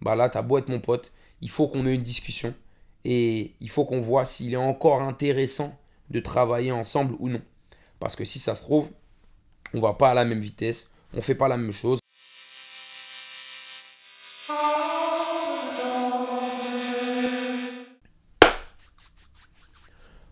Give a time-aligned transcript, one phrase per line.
[0.00, 2.54] bah là, t'as beau être mon pote, il faut qu'on ait une discussion
[3.04, 5.76] et il faut qu'on voit s'il est encore intéressant
[6.10, 7.42] de travailler ensemble ou non.
[7.98, 8.90] Parce que si ça se trouve,
[9.74, 11.98] on va pas à la même vitesse, on fait pas la même chose.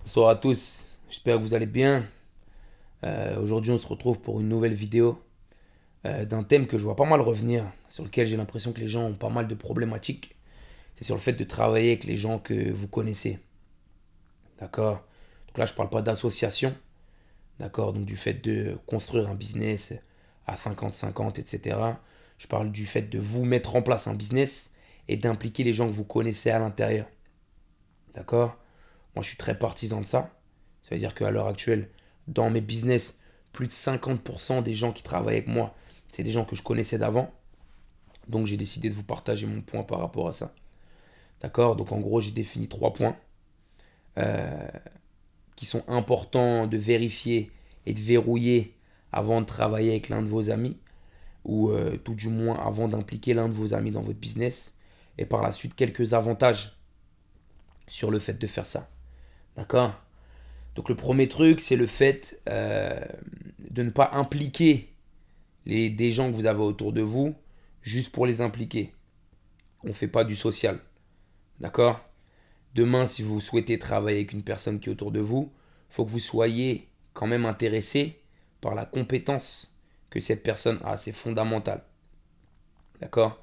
[0.00, 2.06] Bonsoir à tous, j'espère que vous allez bien.
[3.04, 5.22] Euh, aujourd'hui, on se retrouve pour une nouvelle vidéo
[6.08, 8.88] euh, d'un thème que je vois pas mal revenir, sur lequel j'ai l'impression que les
[8.88, 10.36] gens ont pas mal de problématiques.
[10.96, 13.38] C'est sur le fait de travailler avec les gens que vous connaissez.
[14.58, 15.04] D'accord?
[15.48, 16.74] Donc là, je parle pas d'association.
[17.58, 17.92] D'accord?
[17.92, 19.94] Donc du fait de construire un business
[20.46, 21.78] à 50-50, etc.
[22.38, 24.72] Je parle du fait de vous mettre en place un business
[25.08, 27.06] et d'impliquer les gens que vous connaissez à l'intérieur.
[28.14, 28.56] D'accord?
[29.14, 30.30] Moi, je suis très partisan de ça.
[30.82, 31.90] Ça veut dire qu'à l'heure actuelle,
[32.28, 33.20] dans mes business,
[33.52, 35.74] plus de 50% des gens qui travaillent avec moi,
[36.08, 37.30] c'est des gens que je connaissais d'avant.
[38.28, 40.54] Donc j'ai décidé de vous partager mon point par rapport à ça.
[41.40, 41.76] D'accord?
[41.76, 43.16] Donc en gros, j'ai défini trois points
[44.18, 44.68] euh,
[45.56, 47.50] qui sont importants de vérifier
[47.86, 48.74] et de verrouiller
[49.12, 50.76] avant de travailler avec l'un de vos amis,
[51.44, 54.76] ou euh, tout du moins avant d'impliquer l'un de vos amis dans votre business.
[55.16, 56.76] Et par la suite, quelques avantages
[57.86, 58.90] sur le fait de faire ça.
[59.56, 59.92] D'accord?
[60.74, 63.00] Donc le premier truc, c'est le fait euh,
[63.70, 64.94] de ne pas impliquer
[65.68, 67.36] les, des gens que vous avez autour de vous
[67.82, 68.92] juste pour les impliquer.
[69.84, 70.80] On ne fait pas du social.
[71.60, 72.00] D'accord?
[72.74, 75.52] Demain, si vous souhaitez travailler avec une personne qui est autour de vous,
[75.90, 78.20] il faut que vous soyez quand même intéressé
[78.60, 79.72] par la compétence
[80.10, 80.96] que cette personne a.
[80.96, 81.84] C'est fondamental.
[83.00, 83.40] D'accord?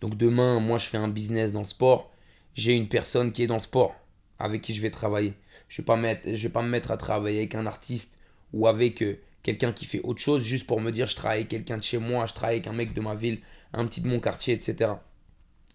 [0.00, 2.12] Donc demain, moi, je fais un business dans le sport.
[2.54, 3.94] J'ai une personne qui est dans le sport
[4.38, 5.34] avec qui je vais travailler.
[5.68, 8.18] Je ne vais, pas me mettre à travailler avec un artiste
[8.52, 11.48] ou avec euh, quelqu'un qui fait autre chose juste pour me dire je travaille avec
[11.48, 13.40] quelqu'un de chez moi, je travaille avec un mec de ma ville,
[13.72, 14.92] un petit de mon quartier, etc.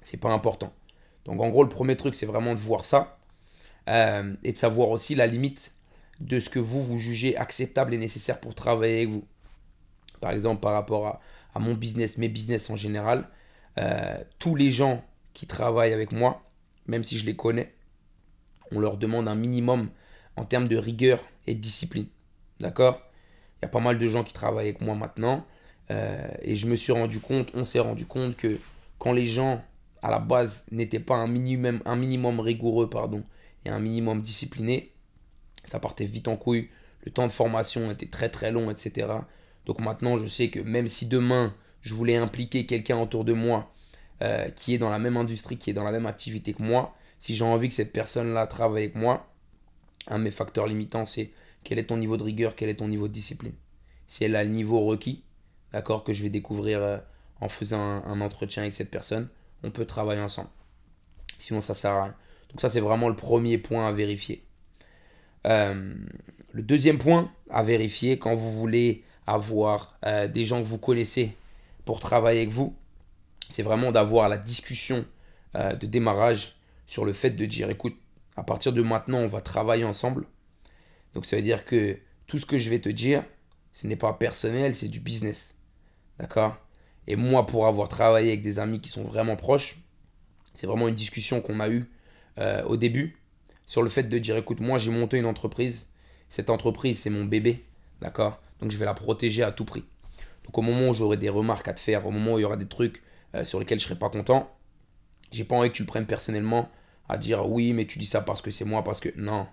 [0.02, 0.74] C'est pas important.
[1.26, 3.18] Donc en gros, le premier truc, c'est vraiment de voir ça
[3.90, 5.74] euh, et de savoir aussi la limite
[6.20, 9.26] de ce que vous, vous jugez acceptable et nécessaire pour travailler avec vous.
[10.22, 11.20] Par exemple, par rapport
[11.54, 13.28] à, mon business, mes business en général,
[13.78, 16.44] euh, tous les gens qui travaillent avec moi,
[16.88, 17.74] même si je les connais,
[18.72, 19.90] on leur demande un minimum
[20.36, 22.08] en termes de rigueur et de discipline.
[22.60, 23.02] D'accord?
[23.62, 25.46] Il y a pas mal de gens qui travaillent avec moi maintenant.
[25.92, 28.60] Euh, et je me suis rendu compte, on s'est rendu compte que
[28.98, 29.64] quand les gens
[30.02, 33.24] à la base n'étaient pas un minimum, un minimum rigoureux pardon,
[33.66, 34.92] et un minimum discipliné,
[35.66, 36.70] ça partait vite en couille.
[37.04, 39.08] Le temps de formation était très très long, etc.
[39.66, 43.72] Donc maintenant, je sais que même si demain, je voulais impliquer quelqu'un autour de moi
[44.22, 46.96] euh, qui est dans la même industrie, qui est dans la même activité que moi,
[47.20, 49.28] si j'ai envie que cette personne-là travaille avec moi,
[50.08, 51.32] un de mes facteurs limitants, c'est
[51.66, 53.56] quel est ton niveau de rigueur, quel est ton niveau de discipline?
[54.08, 55.24] Si elle a le niveau requis,
[55.74, 56.98] d'accord, que je vais découvrir euh,
[57.42, 59.28] en faisant un, entretien avec cette personne,
[59.64, 60.50] on peut travailler ensemble.
[61.40, 62.16] Sinon, ça sert à rien.
[62.52, 64.46] Donc ça, c'est vraiment le premier point à vérifier.
[65.48, 65.96] Euh,
[66.54, 71.36] le deuxième point à vérifier quand vous voulez avoir euh, des gens que vous connaissez
[71.84, 72.76] pour travailler avec vous,
[73.50, 75.06] c'est vraiment d'avoir la discussion
[75.54, 77.96] de démarrage sur le fait de dire, écoute,
[78.36, 80.26] à partir de maintenant, on va travailler ensemble.
[81.16, 83.24] Donc ça veut dire que tout ce que je vais te dire,
[83.74, 85.58] ce n'est pas personnel, c'est du business.
[86.20, 86.58] D'accord?
[87.08, 89.78] Et moi, pour avoir travaillé avec des amis qui sont vraiment proches,
[90.54, 91.90] c'est vraiment une discussion qu'on a eue
[92.38, 93.18] euh, au début
[93.68, 95.90] sur le fait de dire écoute, moi j'ai monté une entreprise,
[96.30, 97.66] cette entreprise c'est mon bébé,
[98.02, 98.42] d'accord?
[98.60, 99.84] Donc je vais la protéger à tout prix.
[100.44, 102.46] Donc au moment où j'aurai des remarques à te faire, au moment où il y
[102.46, 103.02] aura des trucs
[103.34, 104.56] euh, sur lesquels je serai pas content,
[105.32, 106.70] j'ai pas envie que tu le prennes personnellement
[107.10, 109.48] à dire oui, mais tu dis ça parce que c'est moi, parce que non.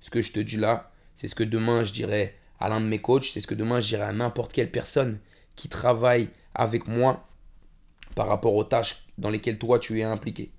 [0.00, 2.86] Ce que je te dis là, c'est ce que demain je dirais à l'un de
[2.86, 5.18] mes coachs, c'est ce que demain je dirais à n'importe quelle personne
[5.56, 7.26] qui travaille avec moi
[8.14, 10.52] par rapport aux tâches dans lesquelles toi tu es impliqué.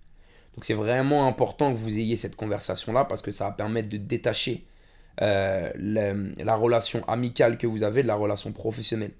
[0.55, 3.97] Donc c'est vraiment important que vous ayez cette conversation-là parce que ça va permettre de
[3.97, 4.65] détacher
[5.21, 9.13] euh, la, relation amicale que vous avez de la relation professionnelle.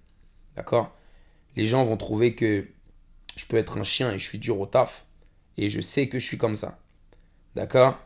[0.55, 0.95] D'accord?
[1.55, 2.67] Les gens vont trouver que
[3.35, 5.05] je peux être un chien et je suis dur au taf.
[5.57, 6.79] Et je sais que je suis comme ça.
[7.55, 7.97] D'accord?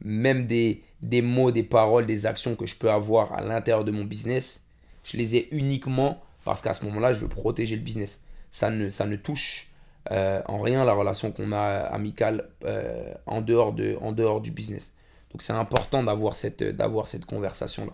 [0.00, 3.92] Même des, des mots, des paroles, des actions que je peux avoir à l'intérieur de
[3.92, 4.64] mon business,
[5.04, 8.22] je les ai uniquement parce qu'à ce moment-là, je veux protéger le business.
[8.50, 9.70] Ça ne, touche
[10.10, 14.94] euh, en rien la relation qu'on a amicale euh, en, dehors du business.
[15.30, 17.92] Donc c'est important d'avoir cette, conversation-là.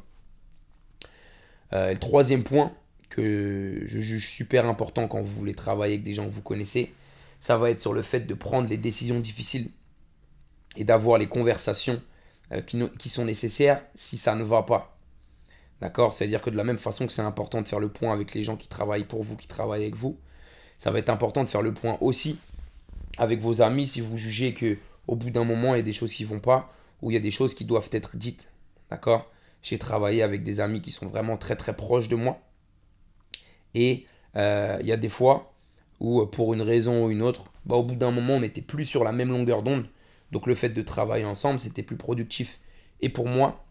[1.73, 2.73] Euh, le troisième point
[3.09, 6.93] que je juge super important quand vous voulez travailler avec des gens que vous connaissez,
[7.41, 9.71] ça va être sur le fait de prendre les décisions difficiles
[10.77, 12.01] et d'avoir les conversations
[12.52, 14.97] euh, qui, sont nécessaires si ça ne va pas.
[15.81, 16.12] D'accord?
[16.12, 18.43] C'est-à-dire que de la même façon que c'est important de faire le point avec les
[18.43, 20.19] gens qui travaillent pour vous, qui travaillent avec vous,
[20.79, 22.38] ça va être important de faire le point aussi
[23.19, 25.93] avec vos amis si vous jugez que au bout d'un moment, il y a des
[25.93, 28.49] choses qui vont pas ou il y a des choses qui doivent être dites.
[28.91, 29.31] D'accord?
[29.62, 32.41] J'ai travaillé avec des amis qui sont vraiment très très proches de moi.
[33.75, 34.06] Et
[34.37, 35.52] euh, il y a des fois
[36.00, 38.85] où, pour une raison ou une autre, bah, au bout d'un moment, on n'était plus
[38.85, 39.87] sur la même longueur d'onde.
[40.32, 42.61] Donc le fait de travailler ensemble, c'était plus productif.
[43.00, 43.65] Et pour moi,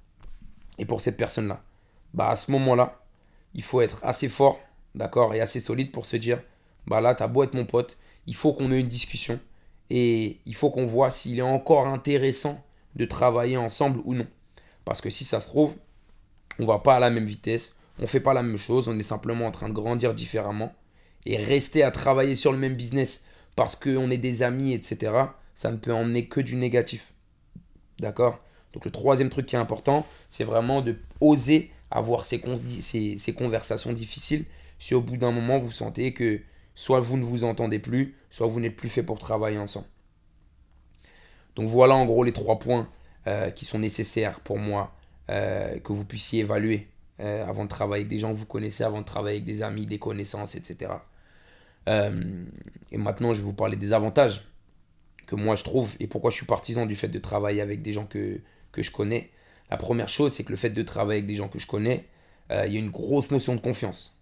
[0.78, 1.64] et pour cette personne-là,
[2.14, 3.02] bah, à ce moment-là,
[3.54, 4.60] il faut être assez fort,
[4.96, 6.42] d'accord, et assez solide pour se dire,
[6.88, 7.98] bah là, t'as beau être mon pote,
[8.28, 9.40] il faut qu'on ait une discussion.
[9.90, 12.64] Et il faut qu'on voit s'il est encore intéressant
[12.96, 14.28] de travailler ensemble ou non.
[14.86, 15.76] Parce que si ça se trouve,
[16.60, 19.04] on va pas à la même vitesse, on fait pas la même chose, on est
[19.04, 20.74] simplement en train de grandir différemment.
[21.26, 25.12] Et rester à travailler sur le même business parce qu'on est des amis, etc.,
[25.60, 27.14] ça ne peut emmener que du négatif.
[28.00, 28.40] D'accord?
[28.72, 34.46] Donc le troisième truc qui est important, c'est vraiment de oser avoir ces, conversations difficiles
[34.78, 36.40] si au bout d'un moment vous sentez que
[36.76, 39.88] soit vous ne vous entendez plus, soit vous n'êtes plus fait pour travailler ensemble.
[41.58, 42.88] Donc voilà en gros les trois points
[43.28, 44.96] euh, qui sont nécessaires pour moi
[45.30, 46.88] euh, que vous puissiez évaluer
[47.20, 49.62] euh, avant de travailler avec des gens que vous connaissez, avant de travailler avec des
[49.62, 50.94] amis, des connaissances, etc.
[51.86, 54.46] et maintenant, je vais vous parler des avantages
[55.30, 57.94] que moi je trouve et pourquoi je suis partisan du fait de travailler avec des
[57.94, 58.40] gens que,
[58.72, 59.30] que je connais.
[59.70, 62.06] La première chose, c'est que le fait de travailler avec des gens que je connais,
[62.50, 64.20] il y a une grosse notion de confiance.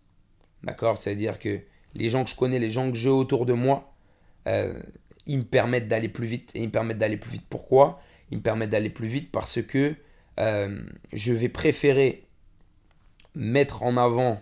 [0.63, 0.97] D'accord?
[0.97, 1.61] C'est-à-dire que
[1.95, 3.93] les gens que je connais, les gens que j'ai autour de moi,
[4.45, 6.51] ils me permettent d'aller plus vite.
[6.53, 7.45] Et ils me permettent d'aller plus vite.
[7.49, 8.01] Pourquoi?
[8.31, 9.95] Ils me permettent d'aller plus vite parce que
[10.39, 10.83] euh,
[11.13, 12.27] je vais préférer
[13.35, 14.41] mettre en avant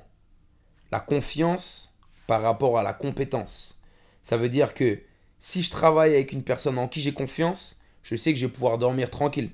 [0.92, 1.96] la confiance
[2.28, 3.80] par rapport à la compétence.
[4.24, 5.00] Ça veut dire que
[5.48, 8.52] si je travaille avec une personne en qui j'ai confiance, je sais que je vais
[8.52, 9.52] pouvoir dormir tranquille.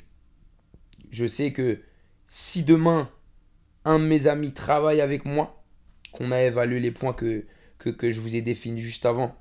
[1.09, 1.81] Je sais que
[2.29, 3.09] si demain
[3.83, 5.61] un de mes amis travaille avec moi,
[6.13, 7.45] qu'on a évalué les points que,
[7.83, 9.35] je vous ai définis juste avant,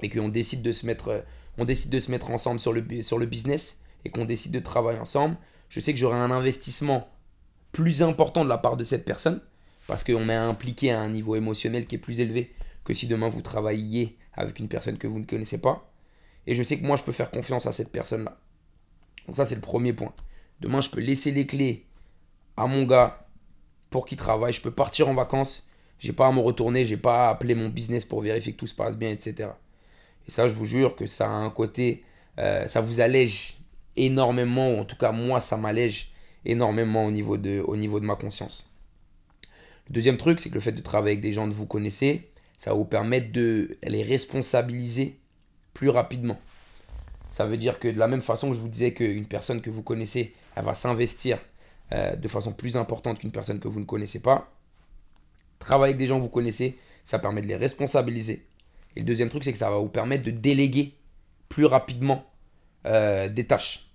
[0.00, 1.22] et qu'on décide de se mettre,
[1.58, 4.98] décide de se mettre ensemble sur le, sur le business et qu'on décide de travailler
[4.98, 5.36] ensemble,
[5.68, 7.06] je sais que j'aurai un investissement
[7.72, 9.42] plus important de la part de cette personne
[9.86, 12.54] parce qu'on est impliqué à un niveau émotionnel qui est plus élevé
[12.86, 15.90] que si demain vous travailliez avec une personne que vous ne connaissez pas.
[16.46, 18.38] Et je sais que moi, je peux faire confiance à cette personne-là.
[19.26, 20.12] Donc ça, c'est le premier point.
[20.60, 21.84] Demain, je peux laisser les clés
[22.56, 23.26] à mon gars
[23.90, 24.52] pour qu'il travaille.
[24.52, 25.68] Je peux partir en vacances.
[25.98, 26.84] J'ai pas à me retourner.
[26.86, 29.50] J'ai pas à appeler mon business pour vérifier que tout se passe bien, etc.
[30.28, 32.04] Et ça, je vous jure que ça a un côté,
[32.38, 33.56] euh, ça vous allège
[33.96, 36.12] énormément, ou en tout cas moi, ça m'allège
[36.44, 38.68] énormément au niveau, de, au niveau de ma conscience.
[39.88, 42.30] Le deuxième truc, c'est que le fait de travailler avec des gens que vous connaissez,
[42.58, 45.18] ça va vous permettre de les responsabiliser
[45.74, 46.38] plus rapidement.
[47.30, 49.70] Ça veut dire que de la même façon que je vous disais qu'une personne que
[49.70, 51.38] vous connaissez, elle va s'investir
[51.92, 54.50] euh, de façon plus importante qu'une personne que vous ne connaissez pas,
[55.58, 58.46] travailler avec des gens que vous connaissez, ça permet de les responsabiliser
[58.96, 60.94] et le deuxième truc, c'est que ça va vous permettre de déléguer
[61.50, 62.24] plus rapidement
[62.86, 63.90] euh, des tâches.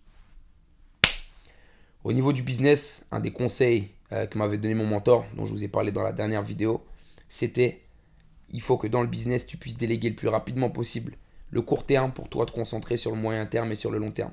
[2.04, 5.54] Au niveau du business, un des conseils euh, que m'avait donné mon mentor, dont je
[5.54, 6.86] vous ai parlé dans la dernière vidéo,
[7.30, 7.82] c'était
[8.52, 11.14] il faut que dans le business, tu puisses déléguer le plus rapidement possible
[11.50, 14.12] le court terme pour toi te concentrer sur le moyen terme et sur le long
[14.12, 14.32] terme.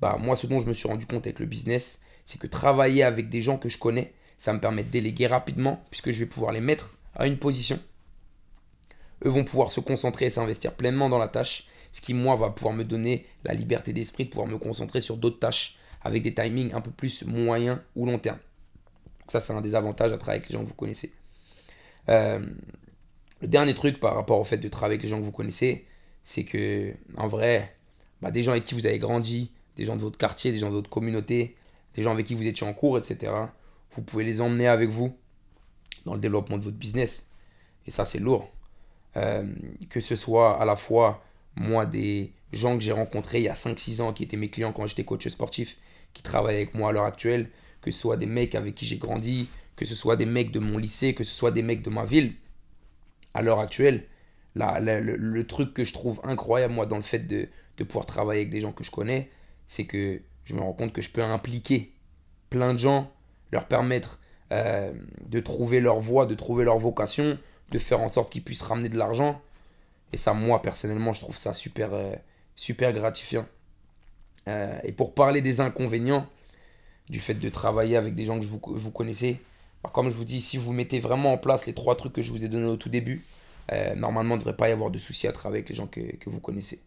[0.00, 3.04] Bah, moi, ce dont je me suis rendu compte avec le business, c'est que travailler
[3.04, 6.26] avec des gens que je connais, ça me permet de déléguer rapidement puisque je vais
[6.26, 7.78] pouvoir les mettre à une position
[9.24, 12.50] eux vont pouvoir se concentrer et s'investir pleinement dans la tâche, ce qui moi va
[12.50, 16.34] pouvoir me donner la liberté d'esprit de pouvoir me concentrer sur d'autres tâches avec des
[16.34, 18.38] timings un peu plus moyens ou long terme.
[19.20, 21.12] Donc ça c'est un des avantages à travailler avec les gens que vous connaissez.
[22.08, 22.40] Euh,
[23.40, 25.86] le dernier truc par rapport au fait de travailler avec les gens que vous connaissez,
[26.22, 27.74] c'est que en vrai,
[28.20, 30.68] bah, des gens avec qui vous avez grandi, des gens de votre quartier, des gens
[30.68, 31.56] de votre communauté,
[31.94, 33.32] des gens avec qui vous étiez en cours, etc.
[33.96, 35.16] Vous pouvez les emmener avec vous
[36.04, 37.26] dans le développement de votre business.
[37.86, 38.50] Et ça, c'est lourd.
[39.16, 39.44] Euh,
[39.88, 41.24] que ce soit à la fois
[41.56, 44.72] moi des gens que j'ai rencontrés il y a 5-6 ans qui étaient mes clients
[44.72, 45.78] quand j'étais coach sportif,
[46.12, 48.98] qui travaillent avec moi à l'heure actuelle, que ce soit des mecs avec qui j'ai
[48.98, 51.90] grandi, que ce soit des mecs de mon lycée, que ce soit des mecs de
[51.90, 52.34] ma ville,
[53.34, 54.04] à l'heure actuelle,
[54.54, 57.48] le, truc que je trouve incroyable moi dans le fait de,
[57.84, 59.30] pouvoir travailler avec des gens que je connais,
[59.66, 61.92] c'est que je me rends compte que je peux impliquer
[62.50, 63.10] plein de gens,
[63.52, 64.20] leur permettre
[64.52, 64.92] euh,
[65.26, 67.38] de trouver leur voie, de trouver leur vocation,
[67.70, 69.40] de faire en sorte qu'ils puissent ramener de l'argent.
[70.12, 72.12] Et ça, moi, personnellement, je trouve ça super, euh,
[72.56, 73.46] super gratifiant.
[74.48, 76.26] Euh, et pour parler des inconvénients
[77.08, 79.40] du fait de travailler avec des gens que vous, vous connaissez,
[79.88, 82.30] comme je vous dis, si vous mettez vraiment en place les trois trucs que je
[82.30, 83.24] vous ai donnés au tout début,
[83.72, 85.86] euh, normalement, il ne devrait pas y avoir de soucis à travailler avec les gens
[85.86, 86.80] que, vous connaissez.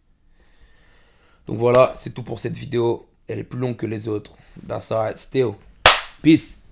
[1.47, 3.07] Donc voilà, c'est tout pour cette vidéo.
[3.27, 4.33] Elle est plus longue que les autres.
[4.67, 5.15] That's all.
[6.21, 6.62] Peace.